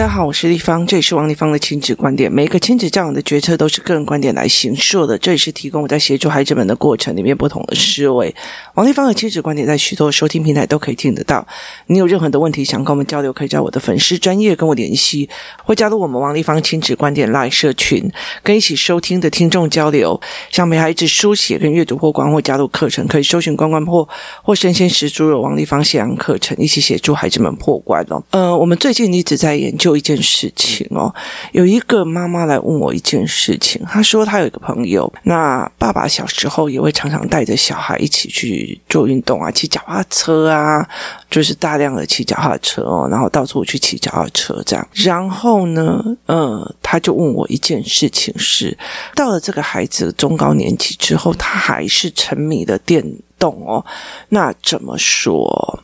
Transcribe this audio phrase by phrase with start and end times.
[0.00, 2.32] 大家好，我是立方，这里是王立方的亲子观点。
[2.32, 8.34] 每一个亲子教养的决策都是个人观点来形塑的，这也是提供我在协助孩子们的过程里面不同的思维。
[8.76, 11.46] 王立方的亲子观点在许多收听平台都可以听得到。
[11.88, 15.28] 你有任何的问题想跟我们交流，可以在我的粉丝专业跟我联系，
[15.62, 18.10] 或加入我们王立方亲子观点 Live 社群，
[18.42, 20.18] 跟一起收听的听众交流。
[20.50, 24.08] 想陪孩子书写跟阅读破关，或加入课程，可以搜寻关关破
[24.42, 28.22] 或生鲜时书的王立方线上课程，一起协助孩子们破关哦。
[28.30, 29.89] 呃，我们最近一直在研究。
[29.90, 31.12] 有一件事情哦，
[31.52, 33.84] 有一个妈妈来问我一件事情。
[33.84, 40.88] 她说她有一个朋友，那爸爸小时候也会常常带着小孩一起去做运动啊，骑脚踏车啊，
[41.30, 44.88] 就是大量的骑脚踏车哦，然后到处去骑脚踏车这样。
[44.94, 48.76] 然后呢，呃，他就问我一件事情是，
[49.14, 53.04] 到了这个孩子中高年级之后，他还是沉迷的电
[53.38, 53.84] 动哦，
[54.28, 55.80] 那怎么说？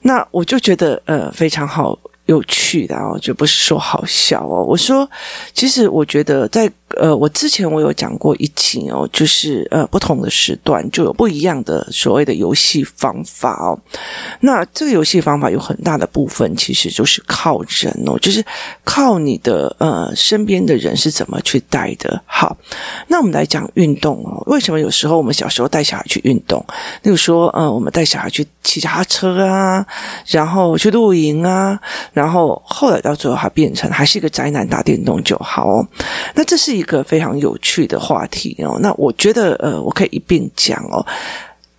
[0.00, 1.98] 那我就觉得呃非常好。
[2.28, 4.62] 有趣的哦，就不是说好笑哦。
[4.62, 5.08] 我说，
[5.54, 13.78] 其实我觉得在呃，我之前我有讲过一集哦，就是呃，不同的时段就有不一样的所谓的游戏方法哦。
[14.40, 18.44] 那这个游戏方法有很大的部分其实就是靠人哦，就是
[18.84, 22.20] 靠你的呃身边的人是怎么去带的。
[22.24, 22.56] 好，
[23.08, 24.42] 那我们来讲运动哦。
[24.46, 26.64] 为什么有时候我们小时候带小孩去运动？
[27.02, 29.84] 例如说，呃，我们带小孩去骑脚踏车啊，
[30.26, 31.78] 然后去露营啊。
[32.12, 35.86] 然后后来到最后，它变成还是一个宅男打电动就好哦。
[36.34, 38.78] 那这是一个非常有趣的话题哦。
[38.80, 41.04] 那我觉得呃，我可以一并讲哦。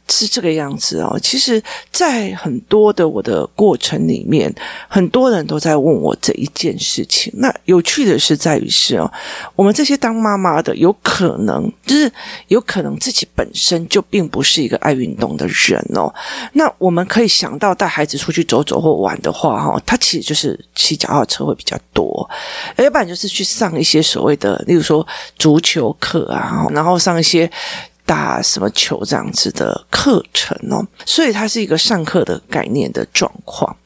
[0.10, 4.54] 是这个样子哦，其实，在很多的我的过程里面，
[4.88, 7.32] 很多人都在问我这一件事情。
[7.38, 9.12] 那有趣的是在于是哦，
[9.56, 12.12] 我们这些当妈妈的，有可能就是
[12.48, 16.14] 有可能自己本身就并不是一个爱运动的人哦。
[16.54, 22.30] 那我们可以想到带孩子出去走走或玩的话，哈，他其实就是骑脚踏车会比较多，
[22.78, 25.06] 要不然就是去上一些所谓的，例如说
[25.38, 27.50] 足球课啊，然后上一些。
[28.10, 33.78] 打什么球这样子的课程哦，所以它是一个上课的概念的状况。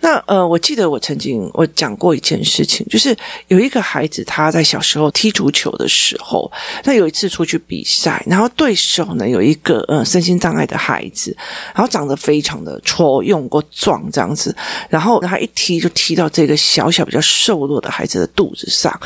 [0.00, 3.16] 那呃，我记得我曾经我讲过一件事情，就是
[3.48, 6.50] 有一个孩子他在小时候踢足球的时候，
[6.84, 11.36] 那有一次出去比赛，然后对手呢有一个呃身心障碍的孩子，
[11.74, 14.54] 然后长得非常的矬、勇过壮这样子，
[14.88, 18.98] 然后他一踢就踢到这个小小比较瘦弱的孩子的肚子上。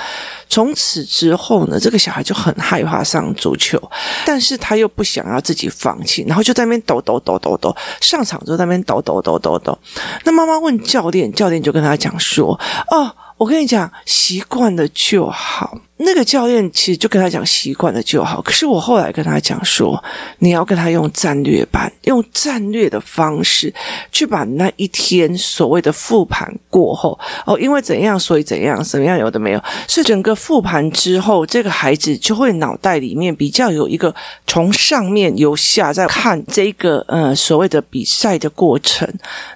[0.48, 3.80] 从此之后呢，这个小孩就很害怕上足球，
[4.24, 9.76] 但是他又不想要自己放弃，然后就在那边抖抖抖抖抖，上场就在那边抖抖抖抖抖。
[10.24, 12.58] 那么妈妈问教练，教练就跟他讲说
[12.90, 15.78] ：“哦。”我跟你讲，习惯了就好。
[15.98, 18.40] 那个教练其实就跟他讲，习惯了就好。
[18.40, 20.02] 可是我后来跟他讲说，
[20.38, 23.72] 你要跟他用战略版，用战略的方式
[24.12, 34.14] 去把那一天所谓的复盘过后，哦，因为怎样，所以怎样，怎么样有的没有，是整个复盘之后，这个孩子就会脑袋里面比较有一个
[34.46, 39.06] 从上面由下在看这个呃所谓的比赛的过程。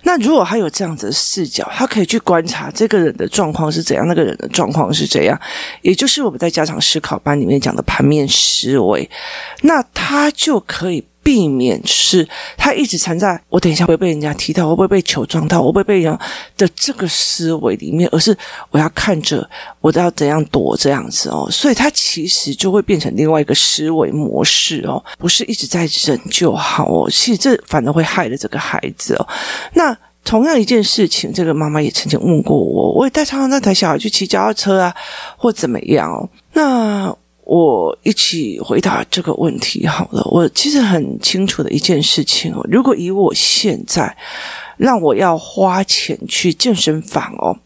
[0.03, 3.71] 那如果他有这样子的视角，他可以去观察这个人的状况。
[3.71, 4.05] 是怎样？
[4.09, 5.39] 那个人的状况是怎样？
[5.83, 9.09] 也就是我在家长思考班里面讲的盘面思维，
[9.63, 12.27] 那他就可以避免是
[12.57, 16.17] 他一直缠在我等一下会被人家踢到，会不会被球撞到，会不会被人
[16.57, 18.37] 的这个思维里面，而是
[18.71, 19.49] 我要看着
[19.81, 29.29] 我都要怎样躲这样子哦，所以他其实就会变成另外一个思维模式哦，不是一直在忍就好哦，其实这反而会害了这个孩子哦，
[29.75, 29.97] 那。
[30.25, 34.95] 同样一件事情，这个妈妈也曾经问过我，我也带常常带小孩去骑脚踏车啊，
[35.37, 36.29] 或怎么样哦。
[36.53, 37.15] 那
[37.45, 40.23] 我一起回答这个问题好了。
[40.31, 44.17] 我其实很清楚的一件事情哦，如果以我现在
[44.77, 47.57] 让我要花钱去健身房哦，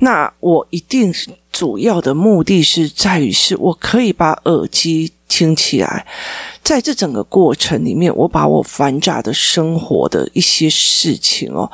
[0.00, 1.10] 那我一定
[1.50, 6.06] 主要的目的是在于是我可以把耳机听起来。
[6.62, 11.70] 在这整个过程里面，我把我繁杂的生活的一些事情哦，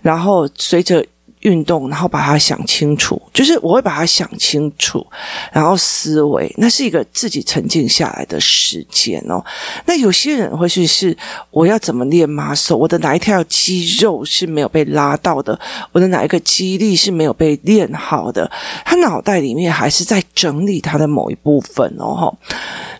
[0.00, 1.04] 然后随着。
[1.44, 5.06] 运动，然后把它想清楚，就是我会把它想清楚，
[5.52, 9.44] 然后思维，那是一个自己沉静下来的时间哦。
[9.84, 11.16] 那有些人会去是，
[11.50, 15.58] 我要怎么练马术我的哪一条肌肉是没有被拉到的，
[15.92, 18.50] 我的哪一个肌力是没有被练好的，
[18.84, 22.34] 他脑袋里面还是在整理他的某一部分哦。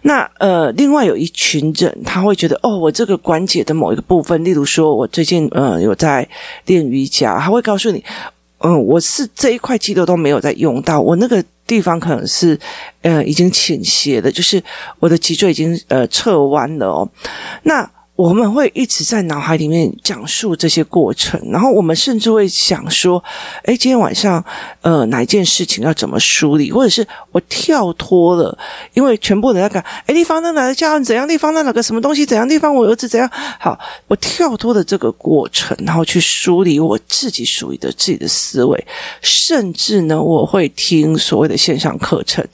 [0.02, 6.28] 那呃，另外有一群人，他会觉得哦，我这个关节的某一个部分，例如说我最近呃有在
[6.66, 8.04] 练瑜伽，他会告诉你。
[8.66, 12.58] 嗯，我是这一块肌肉都没有在用到，我那个地方可能是
[13.02, 14.62] 呃已经倾斜的，就是
[14.98, 17.06] 我的脊椎已经呃侧弯了哦。
[17.64, 23.22] 那我们会一直在脑海里面讲述这些过程，然后我们甚至会想说
[23.66, 24.42] ：“哎，今天晚上，
[24.82, 26.70] 呃，哪一件事情要怎么梳理？
[26.70, 28.56] 或者是我跳脱了，
[28.92, 31.26] 因为全部的那个，哎，地方那哪个家人怎样？
[31.26, 32.48] 地方那哪个什么东西怎样？
[32.48, 33.28] 地方我儿子怎样？
[33.58, 33.76] 好，
[34.06, 38.86] 我跳脱了这个过程，然后去梳理我自己属于的自己的思维，
[39.22, 42.46] 甚至呢，我会听所谓的线上课程，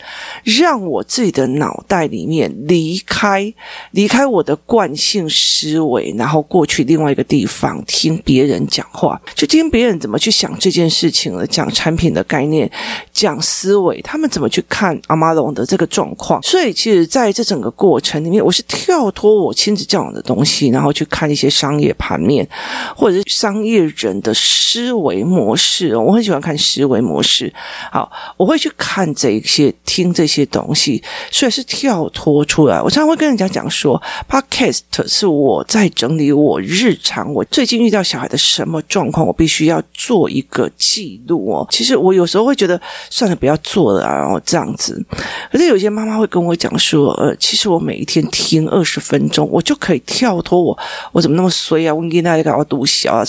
[0.43, 3.53] 让我自己的脑袋里面离开
[3.91, 12.70] 离开我的惯性。”思维，然后过去另外一个地方听别人讲话，就听别人怎么去想这件事情了，讲产品的概念，
[13.12, 16.41] 讲思维，他们怎么去看阿玛龙的这个状况。
[16.43, 22.47] 所以，其实在这整个过程里面，我是跳脱我亲子教养的东西，然后去看一些商业盘面，
[22.94, 25.97] 或者是商业人的思维模式。
[25.97, 27.52] 我很喜欢看思维模式。
[27.91, 31.02] 好，我会去看这些，听这些东西，
[31.32, 32.81] 所以是跳脱出来。
[32.81, 35.26] 我常常会跟人家讲说，Podcast 是。
[35.31, 41.66] 我我在整理我日常，我最近遇到小孩的什么状况，我必须要做一个记录哦。
[41.70, 42.78] 其实我有时候会觉得
[43.08, 45.02] 算了，不要做了啊，然后这样子。
[45.50, 50.78] 可是有些妈妈会跟我讲说，呃，其实我每一天听二十分钟，我就可以跳脱我，
[51.12, 51.94] 我怎么那么衰啊？
[51.94, 53.25] 我跟大家搞读小啊，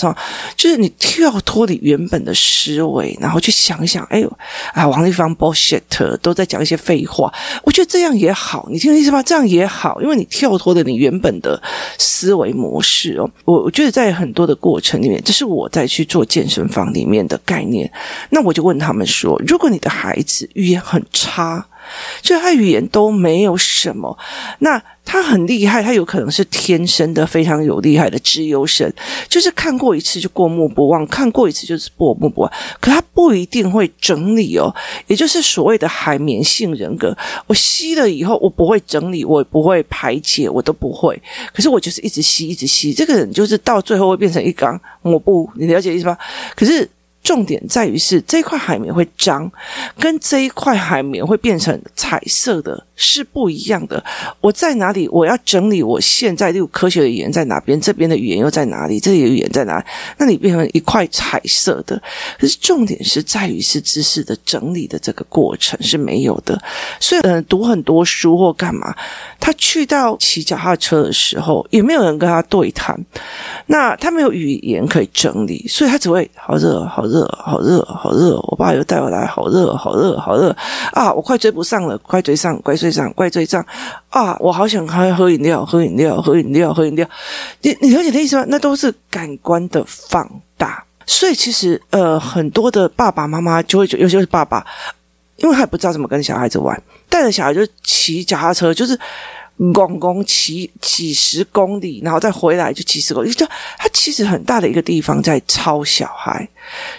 [0.54, 4.30] 就是你跳脱你原本的思维，然后去想一想，哎呦
[4.74, 5.80] 啊，王丽芳 bullshit
[6.18, 7.32] 都在讲一些废话，
[7.64, 9.22] 我觉得这样也好，你听我意思吗？
[9.22, 11.60] 这样也好，因为你跳脱了你原本的。
[12.02, 17.90] 思维模式哦，我我觉得在很多的过程里面，这是我在去做健身房里面的概念。
[18.30, 21.64] 那我就问他们说：如果你的孩子语言很差，
[22.20, 24.18] 就他语言都没有什么，
[24.58, 28.90] 那他很厉害，他有可能是天生的非常有厉害的资优生，
[29.28, 32.52] 就是看过一次就过目不忘，看过一次就是过目不忘。
[32.80, 34.74] 可他不一定会整理哦，
[35.08, 37.14] 也就是所谓的海绵性人格。
[37.46, 41.20] 我吸了以后，我不会整理，我也不会排解，我都不会。
[41.52, 46.16] 可是我就是一直吸，一直吸，这个人就是到最后会变成一缸抹布，你了解意思吗？
[46.56, 46.88] 可是。
[47.22, 49.50] 重点在于是这一块海绵会脏，
[49.98, 54.02] 跟这一块海绵会变成彩色的是不一样的。
[54.40, 55.08] 我在哪里？
[55.08, 57.80] 我要整理我现在六科学的语言在哪边？
[57.80, 58.98] 这边的语言又在哪里？
[58.98, 59.84] 这里的语言在哪里？
[60.18, 62.00] 那你变成一块彩色的。
[62.40, 66.60] 可是重点是在于是知识的整理的这个过程是没有的。
[66.98, 68.92] 所以，嗯、呃，读很多书或干嘛，
[69.38, 72.98] 他去到骑脚踏车的时候，也没有人跟他对谈。
[73.66, 77.11] 那他没有语言可以整理，所以他只会好热，好热。
[77.12, 78.40] 热，好热，好热！
[78.48, 80.56] 我爸又带我来，好热，好热，好热
[80.92, 81.12] 啊！
[81.12, 83.64] 我快追不上了，快追上，快追上，快追上
[84.08, 84.34] 啊！
[84.40, 87.06] 我好想喝喝饮料，喝饮料，喝饮料，喝饮料。
[87.60, 88.44] 你你了解的意思吗？
[88.48, 90.26] 那都是感官的放
[90.56, 90.82] 大。
[91.06, 94.66] 所以其实呃，很多的爸爸妈妈就会觉得，尤其是爸爸，
[95.36, 98.98] 因为他也不知道怎么跟小孩子玩，带着小孩就骑脚踏车，就是。
[99.72, 103.46] 公公骑几十公里，然后再回来就几十公里，就
[103.78, 106.48] 他其实很大的一个地方在超小孩，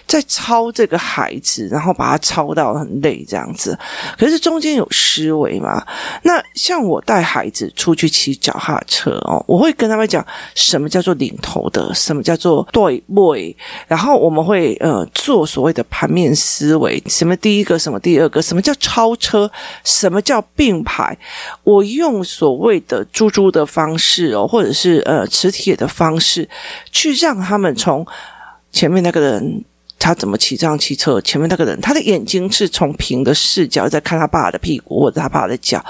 [0.08, 3.78] 在超这个孩子，然后把他超到很累这样子。
[4.18, 5.86] 可是中间有思维嘛？
[6.22, 10.26] 那像我带孩子出去骑脚踏车哦，我会跟他们讲
[10.56, 13.54] 什么叫做领头的，什么叫做对位，
[13.88, 19.52] 然后我们会呃做所谓的盘面思维，什么第一个，什么第二个，什么叫超车，
[19.84, 21.18] 什么叫并排，
[21.64, 22.24] 我用。
[22.44, 26.50] 所谓的猪猪的方式哦，或者是呃磁铁的方式，
[26.92, 28.06] 去让他们从
[28.70, 29.64] 前面那个人
[29.98, 35.82] 他怎么骑这样骑车，前面那个人他的眼睛是从平的视角在看他爸爸的屁股或者他爸爸的脚，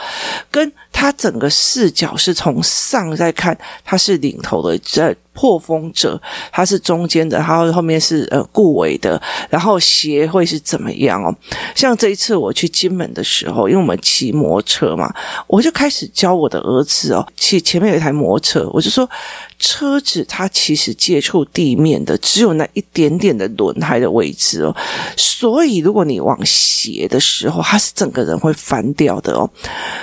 [0.52, 5.14] 跟他整个视角是从上在看，他是领头的在。
[5.36, 6.22] 破风者，
[6.52, 9.20] 他是中间的，然后后面是呃顾尾的，
[9.50, 11.36] 然后鞋会是怎么样哦？
[11.74, 15.12] 像这一次我去金门的时候，因为我们骑摩托车嘛，
[15.48, 19.10] 我就开始教我的儿子哦，骑前面有一台摩托车，我就说
[19.58, 24.76] 车子它其实接触地面的只有那一点点的轮胎的位置哦，
[25.18, 29.50] 所以如果你往斜的时候，它是整个人会翻掉的哦。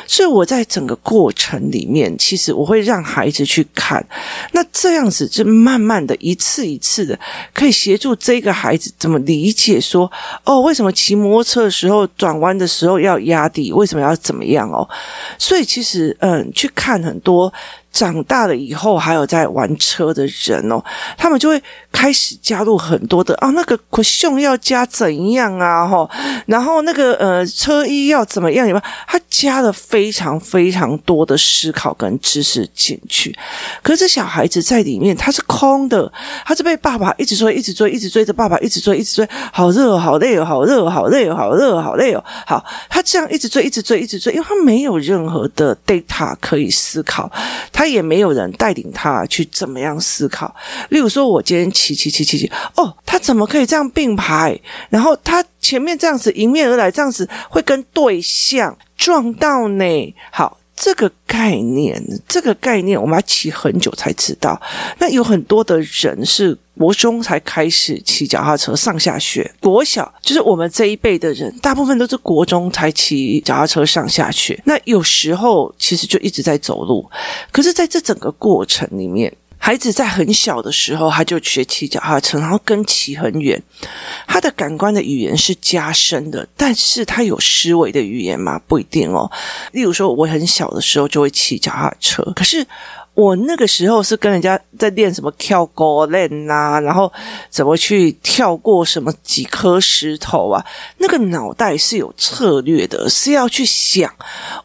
[0.09, 4.03] 所以我在整整个过程里面，其实我会让孩子去看，
[4.53, 5.29] 那这样子。
[5.29, 7.19] 就慢慢的一次一次的，
[7.53, 10.11] 可以协助这个孩子怎么理解说，
[10.45, 13.71] 哦，为什么骑摩托车的时候转弯的时候要压地？
[13.75, 14.89] 为什么要怎么样哦？
[15.39, 17.53] 所以其实，嗯，去看很多。
[17.93, 20.83] 长大了以后，还有在玩车的人哦，
[21.17, 25.87] 他们就会开始加入很多的啊，那个可胸要加怎样啊？
[25.87, 26.09] 哈，
[26.47, 28.67] 然后那个呃车衣要怎么样？
[28.67, 28.85] 有没有？
[29.07, 33.37] 他加了非常非常多的思考跟知识进去。
[33.83, 36.11] 可是小孩子在里面他是空的，
[36.45, 42.25] 他是被爸爸一直追，一直追，一直追着爸爸，一直追，一直追，好热，好累，好热，好累，好热，好累哦。
[42.47, 47.31] 好，他这样一直追，一直追，一直追，因为他没有任何的 data 可以思考。
[47.81, 50.55] 他也没有人带领他去怎么样思考。
[50.91, 52.47] 例如说，我今天骑骑骑骑骑，
[52.77, 54.61] 哦，他怎么可以这样并排？
[54.91, 60.15] 然后他前面这样子迎面而来，这样子会跟对象撞到呢？
[60.31, 60.60] 好。
[60.83, 64.59] 这个概念，这个概念，我们要骑很久才知道。
[64.99, 74.59] 那有很多的人是国中才开始骑脚踏车上下学，国小就是我们这一辈的人，大部分都是国中才骑脚踏车上下学。
[74.65, 77.07] 那有时候其实就一直在走路，
[77.53, 79.31] 可是在这整个过程里面。
[79.63, 83.63] 孩子在很小的时候，他就学骑脚踏车，然后跟骑很远。
[84.27, 88.59] 他的感官的语言是加深的，但是他有思维的语言吗？
[88.67, 89.31] 不一定哦。
[89.73, 92.67] 例如说，我很小的时候就会骑脚踏车，可是。
[93.15, 97.13] 我那个时候是跟人家在练什么跳高练呐，然后
[97.51, 100.65] 怎么去跳过什么几颗石头啊？
[100.99, 104.11] 那个脑袋是有策略的，是要去想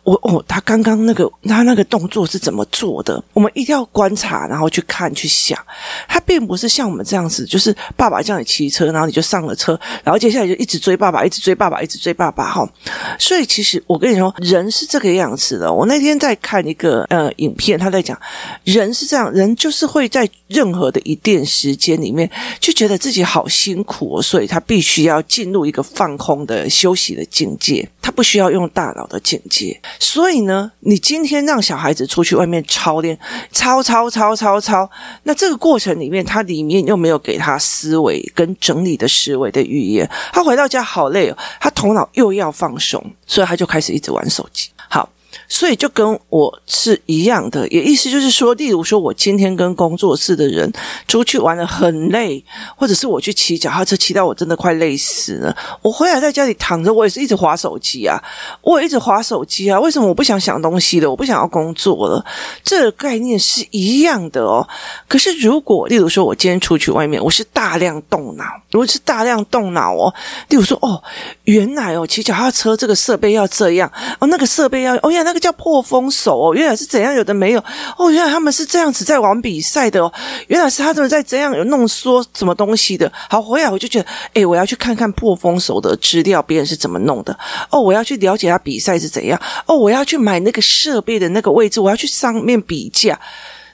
[0.04, 3.22] 我哦，他刚刚那个他那个动作是怎么做的？
[3.34, 5.60] 我们一定要观察，然后去看去想。
[6.08, 12.50] 他并不是像我们这样子，就是爸爸叫你骑车，然后你就上了车，然后接下来就一直追爸爸，一直追爸爸，一直追爸爸。
[12.50, 12.66] 哈，
[13.20, 15.74] 所以其实我跟你说，人是这个样子的。
[15.74, 18.18] 我那天在看一个呃影片，他在讲。
[18.64, 29.80] 人是这样，人就是会在任何的一段时间里面，就觉得自己好辛苦哦，所以他必须要进入一个放空的休息的境界，他不需要用大脑的境界。
[30.00, 33.18] 所以呢，你今天让小孩子出去外面操练，
[33.52, 34.90] 操操操操操，
[35.24, 44.70] 那这个过程里面，他里面又没有给他思维跟整理的思维的语言，他回到家好累哦，他头脑又要放松，所以他就开始一直玩手机。
[45.48, 50.72] 所以就跟我是一样的，也意思就是说，例如说我今天跟工作室的人
[51.08, 52.44] 出去玩的很累，
[52.76, 58.22] 或者是我去骑脚踏车骑到我真的快累死了，我回来在家里躺着，我也是一直滑手机啊，
[58.62, 59.80] 我也一直滑手机啊。
[59.80, 61.10] 为什么我不想想东西了？
[61.10, 62.26] 我不想要工作了？
[62.64, 64.68] 这个概念是一样的哦。
[65.08, 70.14] 可是如果例如说我今天出去外面，我是大量动脑，如果是大量动脑哦，
[70.50, 71.02] 例如说哦，
[71.44, 75.36] 原来哦骑脚踏车这个设备要这样哦，那个设备要哦呀那。
[75.36, 77.14] 个叫破风手哦，原来是怎样？
[77.14, 77.60] 有的没有
[77.98, 80.10] 哦，原来他们是这样子在玩比赛的哦，
[80.48, 83.12] 原来是他们在怎样有弄说什么东西的。
[83.30, 87.38] 好，回来我就觉得，诶，我要去看看破风手的资料，别人是怎么弄的
[87.70, 93.20] 哦，我要去了解他比赛是怎样哦，我要去买那个设备的那个位置，我要去上面比价。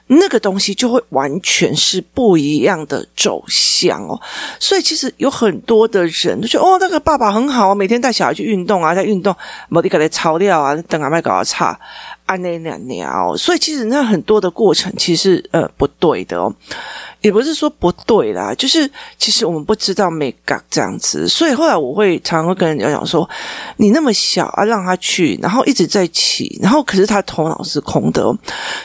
[0.08, 4.20] 那个东西就会完全是不一样的走向哦，
[4.58, 9.34] 所以其实有很多的人都觉得哦，那个爸爸很好啊，每天带小孩去运动啊，在运动，
[9.68, 11.78] 某地给他操掉啊，等阿麦搞啊差，
[12.26, 16.54] 啊那两年哦，所以其实那很多的过程其实呃不对的哦。
[17.20, 23.30] 也不是说不对啦，就是其实我们不知道美感这样子，所以后来我会常常会跟人家讲说，
[23.76, 28.24] 你那么小啊，让他去，然后一直在骑，然后可是他头脑是空的，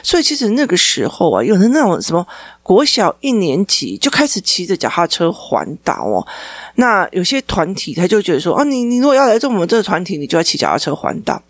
[0.03, 2.24] 所以其实那个时候啊，有的那种什么
[2.62, 6.27] 国小一年级就开始骑着脚踏车环岛哦，
[6.75, 11.41] 那有些团体他就觉得说啊，你你如果要来做我们这个团体，你就要骑脚踏车环岛。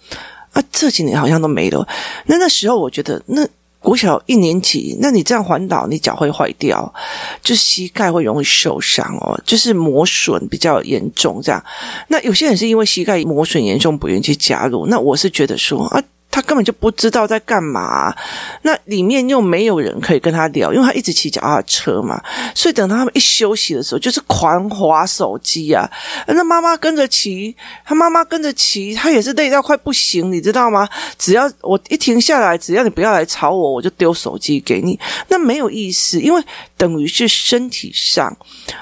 [0.58, 1.88] 啊，这几年好像都没了。
[2.26, 3.48] 那那时候我觉得那。
[3.80, 6.94] 国小一年级，那你这样环岛，你脚会坏掉，
[7.42, 11.64] 就膝盖会容易受伤哦，就是磨损比较严重这样。
[12.10, 14.88] 那有些人是因为膝盖磨损严重，不愿意去加入。
[14.88, 16.04] 那我是觉得说啊。
[16.38, 18.16] 他根本就不知道在干嘛，
[18.62, 22.22] 那里面又没有人可以跟他聊，因为他一直骑脚踏车嘛，
[22.54, 25.90] 所以等到他们一休息的时候，就是狂滑手机啊。
[26.28, 30.88] 那妈妈跟着骑，他妈妈跟着骑，他也是累到快不行，你知道吗？
[31.18, 35.00] 只要我一停下来，只要你不要来吵我，我就丢手机给你。
[35.30, 36.40] 那没有意思，因为
[36.78, 38.32] 等于是身体上，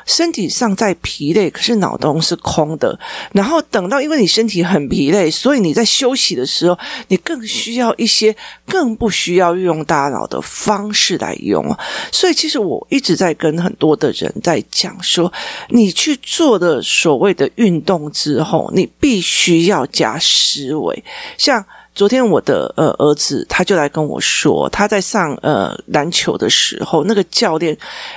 [0.05, 3.00] 身体上在疲累，可是脑洞是空的。
[3.31, 7.45] 然后等到因为你身体很疲累，所以你在休息的时候，你更。
[7.46, 8.36] 需要一些
[8.68, 11.64] 更不需要运用大脑的方式来用，
[12.12, 15.32] 所以其实我一直在跟很多的人在讲说，
[15.70, 21.04] 你去做的所谓的运动之后，你必须要加思维，
[21.38, 21.66] 像。
[21.96, 27.75] 昨天我的呃儿子他就来跟我说，他在上呃篮球的时候，那个教练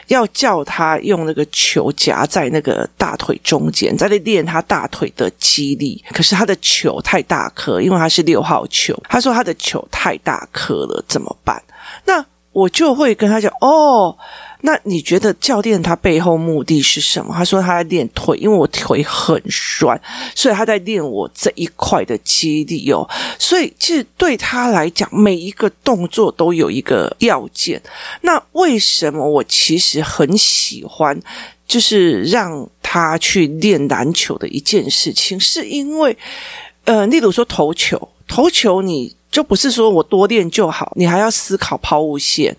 [0.08, 6.04] 要叫他用那个球夹在那个大腿中间，在那练他大腿的肌力。
[6.12, 11.62] 可是他的球太大颗，因为他是六号球，他说他的球太大颗了，怎么办？
[12.04, 12.24] 那
[12.58, 14.16] 我就会跟他讲哦。
[14.62, 17.32] 那你觉得教练他背后目的是什么？
[17.32, 20.00] 他说他在练腿，因为我腿很酸，
[20.34, 23.08] 所以他在练我这一块的肌力哦。
[23.38, 27.80] 所以其实对他来讲，每一个动作都有一个要件。
[28.22, 31.16] 那为什么我其实很喜欢，
[31.64, 36.18] 就是让他去练篮球的一件事情，是因为，
[36.84, 39.16] 呃，例如说投球，投球你。
[39.30, 42.56] 就不是说我多练就好，你还要思考抛物线。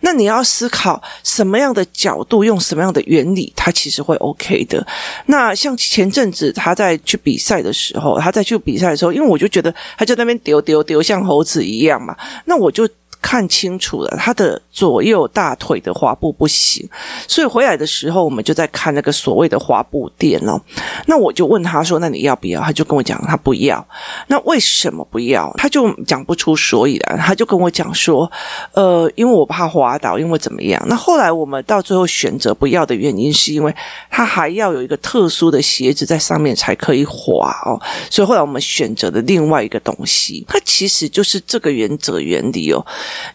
[0.00, 4.84] 那你要思考什么样的角度，用什么样的原理，它其实会 OK 的。
[5.26, 12.88] 那像前阵子他在去比赛的时候，他在去比赛的时候，因为我就觉得他在那边丢丢丢，像猴子一样嘛，那我就。
[13.26, 16.88] 看清楚了，他的左右大腿的滑步不行，
[17.26, 20.60] 所以回来的时候，我们就在看那个所谓的滑步垫哦。
[21.06, 23.84] 那我就问他说：“那你要不要？”他就跟我讲他不要。
[24.28, 25.52] 那为什么不要？
[25.56, 27.18] 他就讲不出所以然。
[27.18, 28.30] 他就跟我讲说
[28.74, 33.74] ：“呃，因为我怕滑倒，因为怎么样？”那后来我们到最后选择不要的原因，是因为
[34.08, 37.74] 他还要有一个特殊的鞋子在上面才可以滑哦。
[38.08, 40.44] 所以后来我们选择了另外一个东西。
[40.46, 42.86] 它其实就是这个原则原理哦。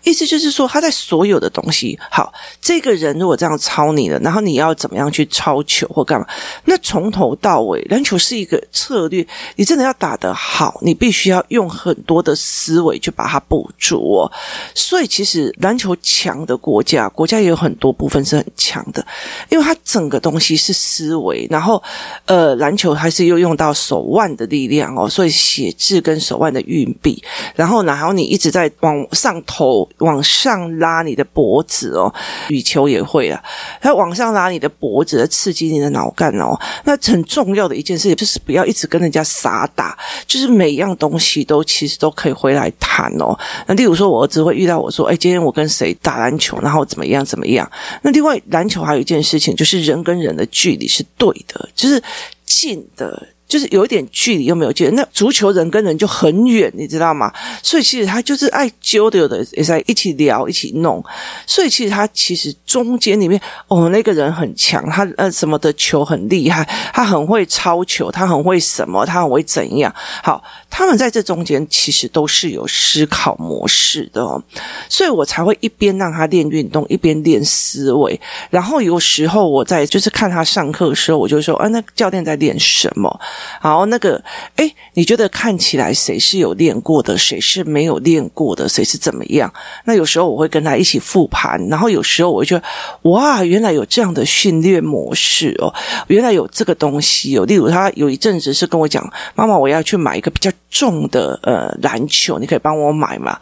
[0.03, 6.27] 意思就是说，他在所有的东西，好，这个人如果这样抄你了，然后你要怎么样去抄球或干嘛？
[6.65, 14.31] 那从头到尾，篮球是一个策略，你真的要打得好，你必须要用很多的思维去把它补足哦。
[14.75, 19.05] 所以，其实篮球强的国家，国家也有很多部分是很强的，
[19.49, 21.81] 因为它整个东西是思维，然后
[22.25, 27.23] 呃，篮球还是又用到手腕的力量哦，所以写字跟手腕的运笔，
[27.55, 29.70] 然后然后你一直在往上投。
[29.99, 32.13] 往上拉你的脖子哦，
[32.49, 33.41] 羽球也会啊，
[33.81, 36.57] 它往上拉你的脖子，刺激你的脑干哦。
[36.83, 43.37] 那很重要的一件事情就是不要一直跟人家傻打，就是每样东西都其实都可以回来谈哦。
[43.67, 47.69] 那例如说，我儿子会遇到我说：“哎，今天我跟谁打篮球，然后怎么样怎么样？”
[48.01, 52.01] 那另外篮球还有一件事情，就是人跟人的距离是对的，就是
[52.45, 53.27] 近的。
[53.51, 57.29] 就是有一点距离又没有距离，那足球人跟人就很远，你知道吗？
[57.61, 61.03] 所以其实他就是爱揪的，有的也在一起聊，一起弄。
[61.45, 69.93] 所以其实他其实中间里面，哦，那个人很强，他呃什么的球很厉害，他很会抄球，他很会什么，他很会怎样。
[70.23, 74.41] 好，他们在这中间其实都是有思考模式的哦，
[74.87, 78.17] 所以我才会一边让他练运动，一边练思维。
[78.49, 83.19] 然后有时候我在就是看他上课的时候，我就说，啊，那教练在练什么？
[83.59, 84.23] 好，那个，
[84.55, 89.51] 诶，你觉得看起来谁是有练过的，谁是没有练过的，谁是怎么样？
[89.85, 95.73] 那有时候我会跟他一起复盘，然后有时候我就觉得，哇，原来有这样的训练模式哦，
[96.07, 97.45] 原来有这个东西哦。
[97.45, 103.39] 例如，他有一阵子是跟我讲，妈妈，我要去买一个比较重的呃篮球，你可以帮我买吗？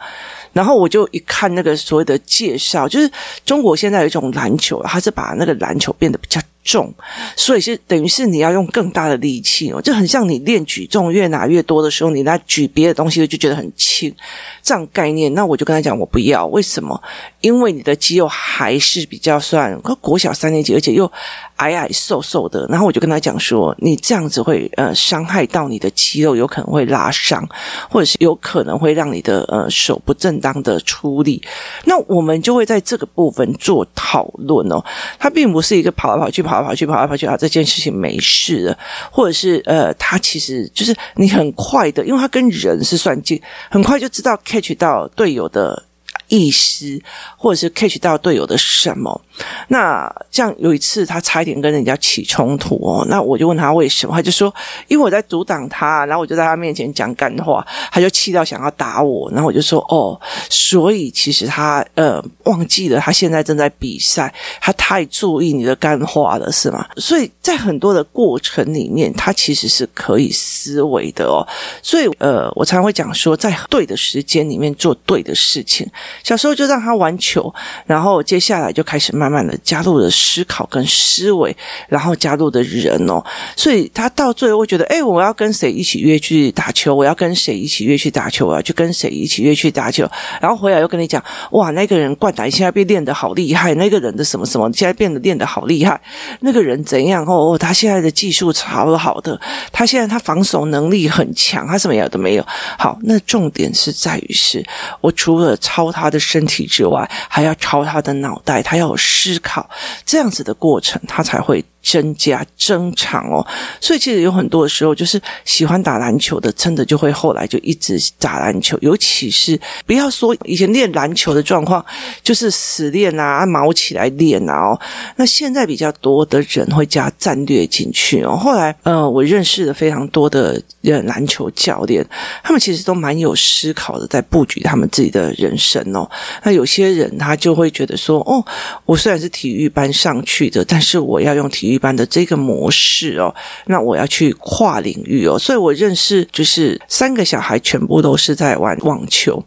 [0.52, 3.08] 然后我就一看那个所谓的介绍，就是
[3.44, 6.94] 中国现在有一种篮球，它是把那个篮球变得比较重，
[7.34, 14.14] 所以是等于是你要用更大的力气哦，就很像你练举重越拿越多的时候，你来举别的东西就觉得很轻，
[14.62, 15.34] 这样概念。
[15.34, 17.02] 那我就跟他讲，我不要，为什么？
[17.40, 21.10] 因为你的肌肉还是比较算国小三年级，而且又
[21.56, 22.64] 矮矮瘦瘦的。
[22.68, 27.44] 然后我就跟他讲说，你这样子会呃伤害到你的肌肉，有可能会拉伤，
[27.90, 31.42] 或者是有可能会让你的呃手不正当的出力。
[31.84, 34.80] 那我们就会在这个部分做讨论哦。
[35.18, 38.78] 它并不是一个跑来跑去、跑跑去、跑来跑去啊，这件事情没事的，
[39.10, 45.84] 或者是呃，他其实就是你很快的，因为他跟人是算计，很快就知道 catch 到队友的。
[46.32, 47.00] 意思，
[47.36, 49.20] 或者是 catch 到队友的什么？
[49.68, 53.06] 那这样有一次，他差一点跟人家起冲突哦。
[53.08, 54.52] 那我就问他为什么，他就说
[54.88, 59.30] 因为我在阻挡他，然后我就在他面前讲干话，他就气到想要打我。
[59.30, 66.84] 然后我就说哦，所以其实他呃忘记了他现在正在比赛，他太注意你的干话了，是吗？
[66.96, 71.46] 所以在很多的过程里面，他其实是可以思维的哦。
[71.82, 75.88] 所以呃，我常常会讲说，在对的时间里面做对的事情。
[76.24, 77.52] 小时候就让他玩球，
[77.86, 81.56] 然后接下来就开始慢慢慢的加入了思考跟思维，
[81.88, 83.22] 然后加入的人哦，
[83.56, 86.94] 所以他到最后会觉得，哎，我要跟谁一起约去打球？
[86.94, 88.46] 我要跟谁一起约去打球？
[88.46, 90.08] 我要去跟谁一起约去打球？
[90.40, 96.00] 然后回来又跟你讲，哇，那个人灌篮现在变练得好厉害，那个人的什么什么现在变得练得好厉害，
[96.40, 97.24] 那个人怎样？
[97.26, 99.40] 哦，他现在的技术超好的，
[99.70, 102.46] 他现在他防守能力很强，他什么样都没有。
[102.78, 104.64] 好，那重点是在于是
[105.00, 109.68] 我除了抄他的身体之外，还要抄他的脑袋，他要有思考，
[110.06, 111.64] 这样子的过程，他才会。
[111.82, 113.44] 增加增长哦，
[113.80, 118.78] 所以其实有很多的时候，就是喜欢打篮球的，真的就会后来就一直打篮球。
[118.82, 121.84] 尤其是不要说以前练篮球的状况，
[122.22, 124.80] 就是死练啊，毛起来练啊哦。
[125.16, 128.36] 那现在比较多的人会加战略进去哦。
[128.36, 132.06] 后来呃，我认识了非常多的篮球教练，
[132.44, 136.08] 他们其实都蛮有思考的，在布局他们自己的人生哦。
[136.44, 138.44] 那有些人他就会觉得说，哦，
[138.84, 141.69] 我虽然是体育班上去的，但是我要用体育。
[141.70, 143.34] 一般的这个模式哦，
[143.66, 149.42] 那我要去跨领域哦，所以我认识就是三个小孩全部都是在玩网球，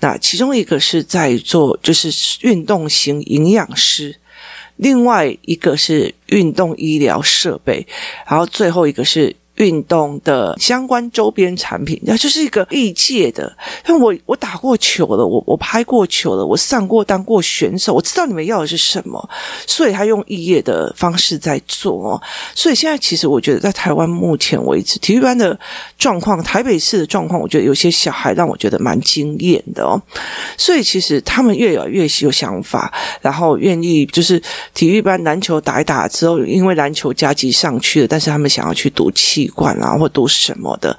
[0.00, 2.10] 那其中一个是在做就是
[2.42, 4.16] 运动型营养师，
[4.76, 7.86] 另外一个是运动医疗设备，
[8.28, 9.36] 然后最后一个是。
[9.60, 13.54] 运动的相关周边产品，那就是一个异界的。
[13.86, 19.28] 因为我我打过球了，我我拍过球了，我上过当过选手，我知道你们要的是什么，
[19.66, 22.20] 所以他用异业的方式在做哦。
[22.54, 25.58] 所以现在其实我觉得，在台湾目前为止，体育班的
[25.98, 30.00] 状况，台北市的状况，我觉得有些小孩让我觉得蛮惊艳的哦。
[30.56, 34.42] 所以其实他们越来越有想法，然后愿意就是
[34.72, 39.49] 体育班篮球打一打之后，因为篮球加级上去了，但是他们想要去读气。
[39.50, 40.96] 管啊，或读什么的，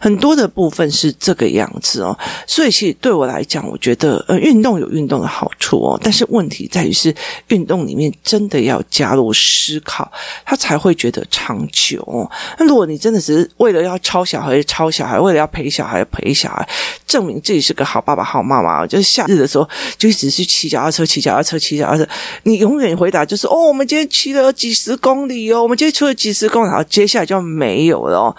[0.00, 2.16] 很多的部分是这个样子哦。
[2.46, 7.14] 所以，其实对我来讲，我觉得呃，运动有运动的好处哦，但是问题在于是
[7.48, 10.10] 运动里面真的要加入思考，
[10.44, 12.30] 他才会觉得长久哦。
[12.58, 16.68] 那如果你真的只是为了要抄小孩抄小孩，为了要陪小孩陪小孩，
[17.06, 22.08] 证明自己是个好爸爸好妈妈，就是夏日的时候就一直去骑脚踏车骑脚踏车骑脚踏车，
[22.44, 28.36] 你永远回答就是哦，我们今天骑了几十公里哦，我们今天出了几十公里，然后接下来就没没有了哦，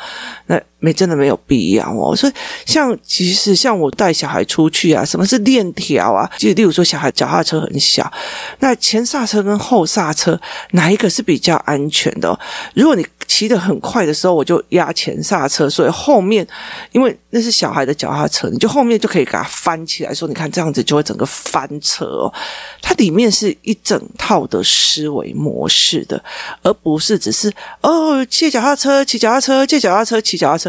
[0.47, 2.15] 那没真的没有必要哦。
[2.15, 2.33] 所以
[2.65, 6.29] 像其实像我带小孩出去啊，什么是链条啊？
[6.37, 8.11] 就例如说小孩脚踏车很小，
[8.59, 10.39] 那前刹车跟后刹车
[10.71, 12.39] 哪一个是比较安全的哦？
[12.73, 16.45] 如果你骑得很快的时候，我就压前刹车，所以后面
[16.91, 22.33] 因为那是小孩的脚踏车，你就后面就可以给它翻起来，说你看这样子就会整个翻车哦。
[22.81, 26.21] 它里面是一整套的思维模式的，
[26.63, 30.68] 而不是只是哦借脚踏车骑脚踏车，借脚踏车骑脚踏车。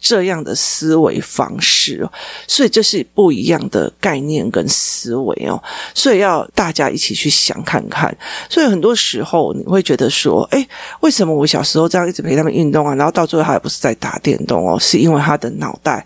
[0.00, 2.08] 这样的思维方式，
[2.48, 5.62] 所以这是不一样的概念跟思维哦，
[5.94, 8.16] 所以要大家一起去想看看。
[8.48, 10.66] 所以很多时候你会觉得说，诶，
[11.00, 12.94] 为什么我小时候这样一直陪他们运动啊？
[12.94, 16.04] 然后到最后他也不是在打电动哦，是因为他的脑袋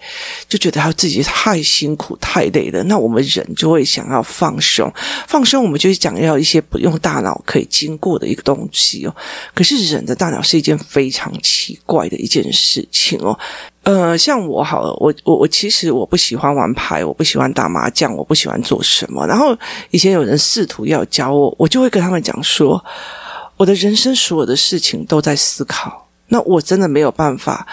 [0.48, 2.82] 就觉得他自己太辛苦太累了。
[2.82, 4.92] 那我们人就会想要放松，
[5.28, 9.14] 放松我们就想要一些不用大脑可以经过的一个东西哦。
[9.54, 13.38] 可是人的大脑是一件非常奇怪的一件事情哦。
[13.84, 19.26] 呃，像我好了，我我我其实我不喜欢玩牌，我不喜欢打麻将，我不喜欢做什么。
[19.26, 19.56] 然后
[19.90, 22.82] 以前有人试图要教我，我就会跟他们讲说，
[23.56, 27.66] 我的人生所有的事情都在思考，那我真的没有办法。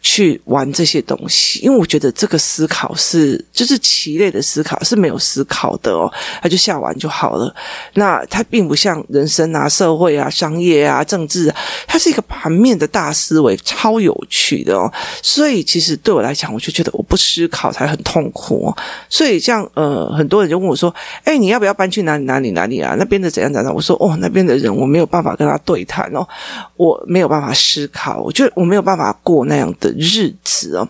[0.00, 7.54] 去玩这些东西，因为我觉得这个思考是就是棋类的思考是没有思考的哦，他就下完就好了。
[7.94, 11.56] 那它并不像人生啊、社会啊、商业啊、政治啊，
[11.86, 14.90] 它是一个盘面的大思维，超有趣的哦。
[15.22, 18.76] 所以其实对我来讲，我就觉得我不思考才很痛苦哦。
[19.08, 22.94] 所以像呃，很多人就问我说：“哎，你要不要搬去哪里哪里哪里啊？
[22.98, 26.26] 那边的怎样怎样？”我说：“哦，那边的人我没有办法跟他对谈哦，
[26.76, 30.88] 我没有办法思考，我觉得我没有办法过那样的。”日子哦，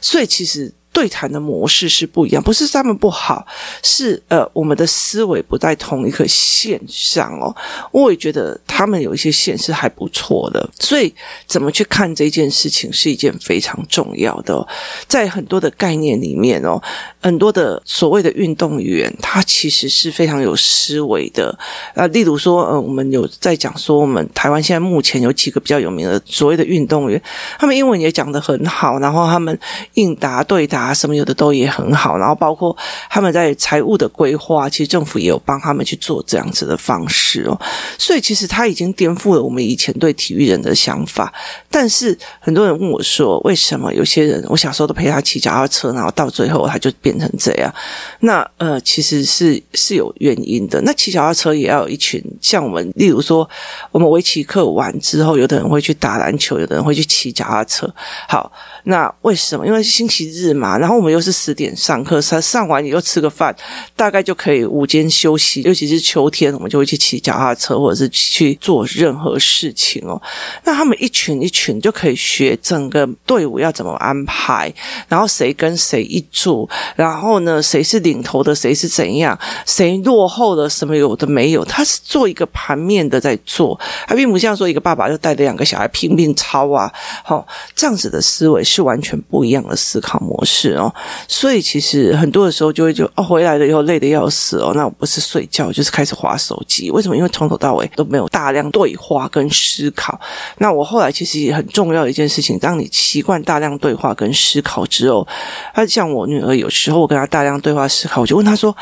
[0.00, 0.72] 所以其实。
[0.92, 3.46] 对谈的模式是不一样，不是他们不好，
[3.82, 7.54] 是呃，我们的思维不在同一个线上哦。
[7.92, 11.14] 我也觉得他们有一些线是还不错的，所以
[11.46, 14.66] 怎么去看这件事情是一件非常重要的。
[15.06, 16.82] 在很多的概念里面哦，
[17.26, 21.58] 很多的所谓的运动员，他其实是非常有思维的
[21.92, 22.06] 啊。
[22.06, 27.20] 例如说，呃，我们有在讲说，我们台湾现在目前有几个比较有名的所谓的运动员，
[27.58, 29.58] 他们英文也讲得很好，然后他们
[29.94, 30.94] 应答对答。
[30.94, 32.74] 什么有的都也很好，然后包括
[33.10, 37.60] 他们在财务的规划，其实政府也有帮他们去做这样子的方式哦。
[37.98, 41.34] 所以其实他已经颠覆了我们以前对体育人的想法。
[41.68, 47.72] 但是很多人问我说，为什么有些人我小时候都陪他骑脚踏车，然后到最后他就变成这样？
[48.20, 50.80] 那呃，其实是是有原因的。
[50.82, 53.48] 那骑脚踏车也要有一群像我们，例如说
[53.90, 57.92] 我们围棋课完之后，有的人会去打篮球，有的人会去骑脚踏车。
[58.28, 58.50] 好，
[58.84, 59.66] 那为什么？
[59.66, 60.78] 因为是星期日嘛。
[60.78, 63.54] 然后我们又是十点上课，上上完你又吃个饭，
[63.94, 65.62] 大概就可以午间休息。
[65.62, 70.20] 尤其是秋天，我们就会去骑脚踏车，或者是去做任何事情哦。
[70.64, 74.72] 那他们一群一群就可以学整个队伍要怎么安排，
[75.08, 81.64] 然后谁跟谁一组，然后然后呢，谁是领头的，谁是怎样，谁落后的，什么有的没有。
[81.64, 86.92] 他是做一个盘面的在做，他并不像说一个爸爸就带着两个小孩拼命抄啊，
[87.24, 90.72] 好、哦，这样子的思维是完全不一样的思考模式。
[90.72, 90.92] 哦，
[91.28, 96.90] 所以其实很多的时候就会就哦，回来了以后累得要死哦，那我不是睡觉就是开始划手机。
[96.90, 97.16] 为什么？
[97.16, 100.20] 因为从头到尾都没有大量对话跟思考。
[100.58, 105.24] 那我后来其实也很重要的一件事情，当你习惯大量对话跟思考之后，
[105.72, 108.76] 他像我女儿，有时之后我跟他大量对话思考，我就问他说：“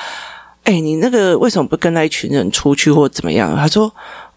[0.64, 3.90] 哎，你那个为什么不跟那一群人出去或怎么样？”他说。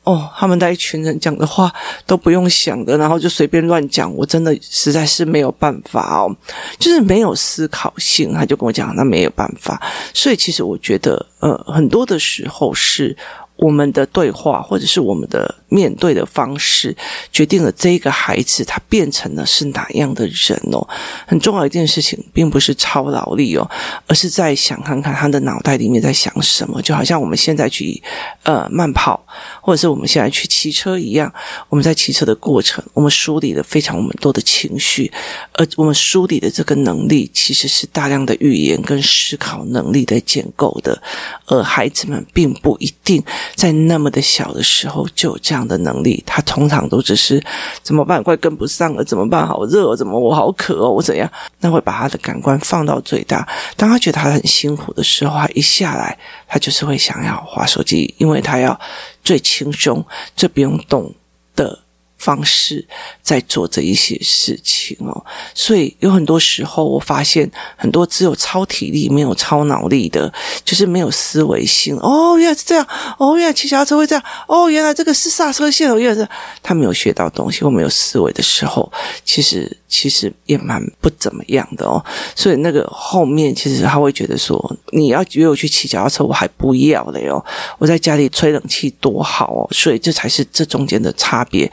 [0.03, 1.69] 哦，他们那一群人讲的话
[2.05, 6.33] 都不用想的，然后就随便乱讲，我真的实在是没有办法哦，
[6.79, 8.31] 就是没有思考性。
[8.31, 9.81] 他就跟我讲，那没有办法。
[10.13, 13.17] 所以其实我觉得，呃，很多的时候是。
[13.57, 16.95] 我们的对话，或者是我们的面对的方式，
[17.31, 20.87] 决定了这个孩子他变成了是哪样的人哦。
[21.25, 23.69] 很重要一件事情，并不是超劳力哦，
[24.05, 26.81] 而是在想看看他的脑袋里面在想什么。
[26.81, 28.01] 就好像我们现在去
[28.43, 29.25] 呃慢跑，
[29.59, 31.33] 或者是我们现在去骑车一样，
[31.69, 35.11] 我们在骑车的过程，我们梳理了非常我们多的情绪，
[35.53, 41.01] 而我们梳理的这个能力，其实是大量的语言跟思考能力的建构的。
[41.47, 43.23] 而孩子们并不一定。
[43.55, 47.43] 在那么的小的时候就有这样的能力，他通常都只是
[47.81, 48.21] 怎么办？
[48.21, 49.47] 快跟不上了，怎么办？
[49.47, 51.29] 好热，怎么我好渴哦，我怎样？
[51.59, 53.47] 那会把他的感官放到最大。
[53.75, 58.79] 当他觉得他很辛苦的时候，他一下来，他就是会想要滑手机，因为他要
[59.23, 60.05] 最轻松、
[60.35, 61.13] 最不用动
[61.55, 61.79] 的。
[62.17, 62.85] 方式
[63.21, 70.31] 在做这一些事情哦，所以有很多时候，我发现很多只有超体力没有超脑力的，
[70.65, 71.97] 就是没有思维性。
[71.97, 72.87] 哦，原来是这样。
[73.17, 74.23] 哦，原来骑脚车会这样。
[74.47, 76.27] 哦，原来这个是刹车线哦，原来是
[76.63, 78.91] 他没有学到东西或没有思维的时候，
[79.23, 82.03] 其实其实也蛮不怎么样的哦。
[82.35, 87.43] 所以那个后面其实他会觉得说，你要约我去骑脚踏车，我还不要了哟。
[87.77, 89.67] 我在家里吹冷气多好哦。
[89.71, 91.71] 所以这才是这中间的差别。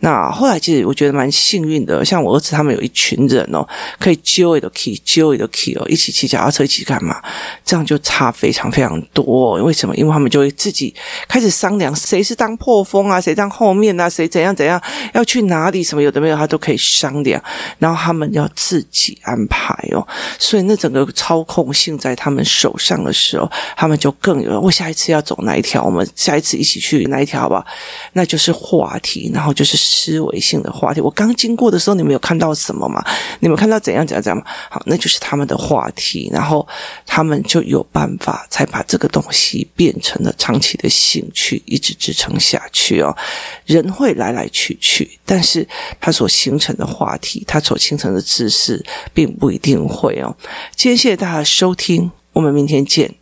[0.00, 3.66] 那后来其实我觉得蛮幸运的，像我儿子他们有一群人哦，
[3.98, 7.20] 可以揪一个 key，揪一个 key 哦，一起骑脚踏车一起干嘛？
[7.64, 9.54] 这样就差非常非常多。
[9.62, 9.96] 为什么？
[9.96, 10.94] 因为他们就会自己
[11.26, 14.80] 开始商量，谁是当破风啊，谁当后面啊，谁怎样怎样
[15.14, 17.42] 要去哪里，什么有的没有，他都可以商量。
[17.78, 20.06] 然后他们要自己安排哦，
[20.38, 24.60] 所以那整个操控性在他们手上的时候，他们就更有。
[24.60, 25.82] 我下一次要走哪一条？
[25.82, 27.40] 我们下一次一起去哪一条？
[27.40, 27.66] 好不好？
[28.12, 29.78] 那就是话题，然后就是。
[29.88, 33.02] 思维性的话题，我刚经过的时候，你们有看到什么吗？
[33.40, 34.44] 你们看到怎样怎样怎样吗？
[34.68, 36.66] 好，那就是他们的话题，然后
[37.06, 43.16] 他们就有办法才把这个东西变成了长期的兴趣，一直支撑下去哦。
[43.64, 45.66] 人会来来去去，但是
[46.00, 50.36] 他所形成的话题，他所形成的知识，并不一定会哦。
[50.76, 53.14] 今天谢谢大家收听，我们明天见。